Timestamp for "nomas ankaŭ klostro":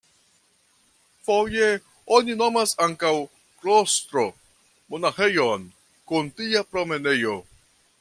2.39-4.27